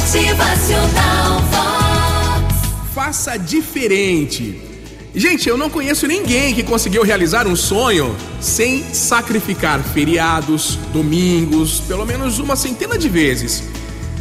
Motivacional. 0.00 1.42
Faça 2.94 3.36
diferente. 3.36 4.58
Gente, 5.14 5.46
eu 5.46 5.58
não 5.58 5.68
conheço 5.68 6.06
ninguém 6.06 6.54
que 6.54 6.62
conseguiu 6.62 7.02
realizar 7.02 7.46
um 7.46 7.54
sonho 7.54 8.16
sem 8.40 8.82
sacrificar 8.94 9.78
feriados, 9.80 10.76
domingos, 10.90 11.80
pelo 11.80 12.06
menos 12.06 12.38
uma 12.38 12.56
centena 12.56 12.96
de 12.96 13.10
vezes. 13.10 13.62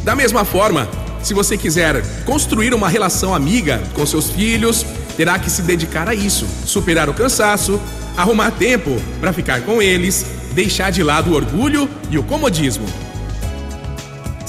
Da 0.04 0.18
mesma 0.18 0.44
forma, 0.44 0.88
se 1.24 1.34
você 1.34 1.58
quiser 1.58 2.04
construir 2.26 2.74
uma 2.74 2.90
relação 2.90 3.34
amiga 3.34 3.82
com 3.94 4.06
seus 4.06 4.30
filhos, 4.30 4.86
terá 5.16 5.40
que 5.40 5.50
se 5.50 5.62
dedicar 5.62 6.10
a 6.10 6.14
isso, 6.14 6.46
superar 6.66 7.10
o 7.10 7.14
cansaço, 7.14 7.80
arrumar 8.18 8.52
tempo 8.52 9.02
para 9.22 9.32
ficar 9.32 9.62
com 9.62 9.82
eles, 9.82 10.26
deixar 10.52 10.92
de 10.92 11.02
lado 11.04 11.32
o 11.32 11.36
orgulho 11.36 11.90
e 12.12 12.18
o 12.18 12.24
comodismo. 12.24 12.86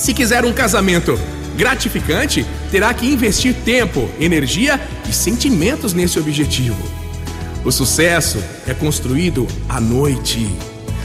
Se 0.00 0.14
quiser 0.14 0.46
um 0.46 0.52
casamento 0.54 1.20
gratificante, 1.58 2.46
terá 2.70 2.92
que 2.94 3.06
investir 3.06 3.54
tempo, 3.66 4.08
energia 4.18 4.80
e 5.06 5.12
sentimentos 5.12 5.92
nesse 5.92 6.18
objetivo. 6.18 6.82
O 7.66 7.70
sucesso 7.70 8.42
é 8.66 8.72
construído 8.72 9.46
à 9.68 9.78
noite. 9.78 10.48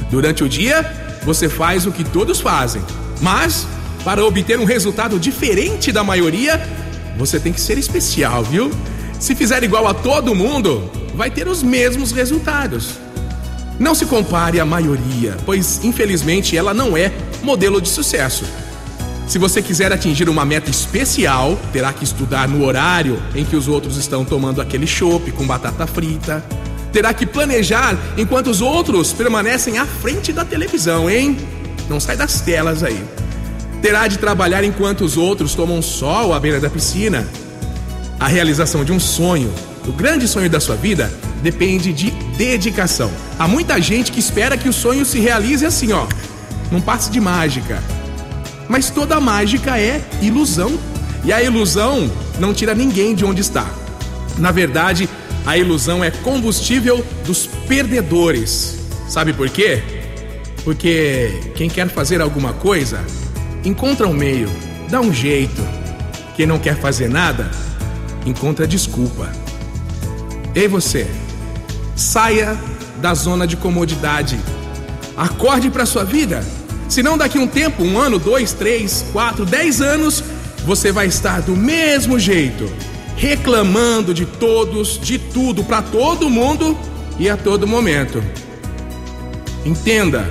Durante 0.09 0.45
o 0.45 0.48
dia, 0.48 1.20
você 1.26 1.50
faz 1.50 1.86
o 1.86 1.91
que 1.91 2.05
todos 2.05 2.39
fazem, 2.39 2.81
mas 3.20 3.67
para 4.05 4.23
obter 4.23 4.58
um 4.58 4.63
resultado 4.63 5.20
diferente 5.20 5.91
da 5.91 6.02
maioria, 6.02 6.66
você 7.17 7.38
tem 7.38 7.52
que 7.52 7.59
ser 7.59 7.77
especial, 7.77 8.45
viu? 8.45 8.72
Se 9.20 9.36
fizer 9.36 9.62
igual 9.62 9.89
a 9.89 9.94
todo 9.94 10.34
mundo, 10.34 10.89
vai 11.14 11.30
ter 11.30 11.50
os 11.50 11.62
mesmos 11.62 12.14
resultados. 12.14 12.91
Não 13.77 13.94
se 13.94 14.05
compare 14.05 14.58
à 14.58 14.66
maioria, 14.66 15.36
pois 15.45 15.84
infelizmente 15.84 16.55
ela 16.55 16.73
não 16.73 16.95
é 16.95 17.12
modelo 17.44 17.81
de 17.81 17.89
sucesso. 17.89 18.45
Se 19.28 19.40
você 19.40 19.62
quiser 19.62 19.92
atingir 19.92 20.30
uma 20.30 20.46
meta 20.46 20.70
especial, 20.70 21.60
terá 21.74 21.92
que 21.92 22.04
estudar 22.04 22.48
no 22.48 22.64
horário 22.64 23.22
em 23.34 23.44
que 23.44 23.56
os 23.56 23.67
outros 23.67 23.98
estão 23.98 24.23
tomando 24.23 24.62
aquele 24.62 24.86
chopp 24.86 25.32
com 25.32 25.48
batata 25.48 25.88
frita. 25.88 26.45
Terá 26.94 27.14
que 27.14 27.26
planejar 27.26 27.98
enquanto 28.17 28.48
os 28.48 28.62
outros 28.62 29.12
permanecem 29.12 29.80
à 29.80 29.86
frente 29.86 30.32
da 30.32 30.45
televisão, 30.45 31.09
hein? 31.09 31.38
Não 31.90 32.00
sai 32.00 32.16
das 32.16 32.40
telas 32.40 32.84
aí. 32.84 33.04
Terá 33.82 34.08
de 34.08 34.20
trabalhar 34.20 34.64
enquanto 34.64 35.02
os 35.02 35.17
outros 35.17 35.56
tomam 35.56 35.82
sol 35.82 36.34
à 36.34 36.39
beira 36.39 36.60
da 36.60 36.70
piscina. 36.70 37.28
A 38.20 38.28
realização 38.28 38.86
de 38.86 38.92
um 38.92 39.00
sonho, 39.00 39.52
o 39.88 39.92
grande 39.92 40.28
sonho 40.28 40.50
da 40.50 40.60
sua 40.60 40.76
vida, 40.76 41.12
depende 41.42 41.92
de 41.92 42.12
dedicação. 42.38 43.12
Há 43.38 43.48
muita 43.48 43.82
gente 43.82 44.12
que 44.12 44.20
espera 44.20 44.56
que 44.56 44.70
o 44.70 44.73
sonho 44.73 45.04
se 45.04 45.20
realize 45.20 45.66
assim, 45.66 45.92
ó, 45.92 46.06
num 46.72 46.80
passe 46.80 47.10
de 47.10 47.20
mágica. 47.20 47.84
Mas 48.67 48.89
toda 48.89 49.19
mágica 49.19 49.80
é 49.80 50.02
ilusão. 50.21 50.77
E 51.23 51.33
a 51.33 51.41
ilusão 51.41 52.09
não 52.39 52.53
tira 52.53 52.75
ninguém 52.75 53.16
de 53.16 53.25
onde 53.25 53.41
está. 53.41 53.67
Na 54.38 54.52
verdade, 54.52 55.09
a 55.45 55.58
ilusão 55.58 56.03
é 56.03 56.11
combustível 56.11 57.05
dos 57.25 57.47
perdedores. 57.67 58.80
Sabe 59.08 59.33
por 59.33 59.49
quê? 59.49 59.81
Porque 60.63 61.52
quem 61.55 61.69
quer 61.69 61.88
fazer 61.89 62.21
alguma 62.21 62.53
coisa, 62.53 63.03
encontra 63.63 64.08
um 64.08 64.13
meio, 64.13 64.49
dá 64.89 64.99
um 64.99 65.13
jeito. 65.13 65.61
Quem 66.36 66.45
não 66.45 66.59
quer 66.59 66.75
fazer 66.77 67.09
nada, 67.09 67.49
encontra 68.25 68.67
desculpa. 68.67 69.31
Ei 70.53 70.67
você, 70.67 71.08
saia 71.95 72.58
da 73.02 73.13
zona 73.13 73.45
de 73.47 73.55
comodidade. 73.55 74.39
Acorde 75.16 75.69
para 75.69 75.86
sua 75.86 76.03
vida 76.03 76.43
Senão, 76.88 77.17
daqui 77.17 77.38
um 77.38 77.47
tempo, 77.47 77.83
um 77.83 78.00
ano, 78.00 78.19
dois, 78.19 78.53
três, 78.53 79.05
quatro, 79.11 79.45
dez 79.45 79.81
anos, 79.81 80.23
você 80.66 80.92
vai 80.92 81.08
estar 81.08 81.42
do 81.42 81.55
mesmo 81.55 82.19
jeito, 82.19 82.72
reclamando 83.16 84.14
de 84.14 84.25
todos, 84.25 85.00
de 85.00 85.17
tudo, 85.17 85.64
para 85.64 85.81
todo 85.81 86.30
mundo 86.30 86.77
e 87.20 87.30
a 87.30 87.37
todo 87.37 87.67
momento. 87.67 88.23
Entenda, 89.65 90.30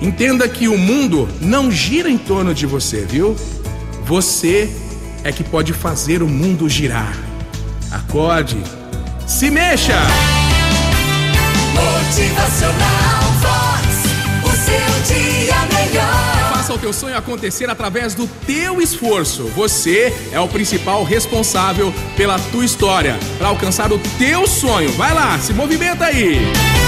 entenda 0.00 0.48
que 0.48 0.68
o 0.68 0.76
mundo 0.76 1.28
não 1.40 1.70
gira 1.70 2.10
em 2.10 2.18
torno 2.18 2.52
de 2.52 2.66
você, 2.66 3.06
viu? 3.08 3.36
Você 4.04 4.70
é 5.24 5.30
que 5.30 5.44
pode 5.44 5.72
fazer 5.72 6.22
o 6.22 6.28
mundo 6.28 6.68
girar. 6.68 7.16
Acorde, 7.90 8.56
se 9.26 9.50
mexa! 9.50 10.00
Motivacional 11.74 13.31
teu 16.82 16.92
sonho 16.92 17.16
acontecer 17.16 17.70
através 17.70 18.12
do 18.12 18.26
teu 18.44 18.82
esforço. 18.82 19.44
Você 19.54 20.12
é 20.32 20.40
o 20.40 20.48
principal 20.48 21.04
responsável 21.04 21.94
pela 22.16 22.40
tua 22.50 22.64
história, 22.64 23.16
para 23.38 23.46
alcançar 23.46 23.92
o 23.92 24.00
teu 24.18 24.48
sonho. 24.48 24.90
Vai 24.94 25.14
lá, 25.14 25.38
se 25.38 25.54
movimenta 25.54 26.06
aí. 26.06 26.40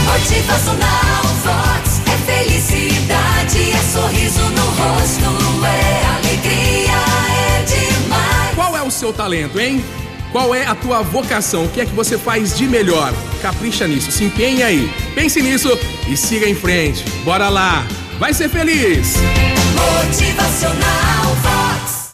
Motivacional 0.05 1.23
Vox. 1.45 2.01
É 2.13 2.43
felicidade, 2.43 3.71
é 3.71 3.83
sorriso 3.93 4.41
no 4.41 4.65
rosto, 4.65 5.65
é 5.65 6.07
alegria, 6.17 6.93
é 7.31 7.63
demais. 7.63 8.55
Qual 8.57 8.77
é 8.77 8.83
o 8.83 8.91
seu 8.91 9.13
talento, 9.13 9.61
hein? 9.61 9.85
Qual 10.33 10.53
é 10.53 10.67
a 10.67 10.75
tua 10.75 11.03
vocação? 11.03 11.67
O 11.67 11.69
que 11.69 11.81
é 11.81 11.87
que 11.87 11.95
você 11.95 12.19
faz 12.19 12.59
de 12.59 12.67
melhor? 12.67 13.15
Capricha 13.41 13.87
nisso, 13.87 14.11
se 14.11 14.25
empenhe 14.25 14.65
aí. 14.65 14.93
Pense 15.15 15.41
nisso 15.41 15.69
e 16.09 16.17
siga 16.17 16.49
em 16.49 16.55
frente. 16.57 17.05
Bora 17.25 17.49
lá. 17.49 17.87
Vai 18.19 18.33
ser 18.33 18.49
feliz! 18.49 19.17
Motivacional 19.75 21.35
Vox. 21.43 21.94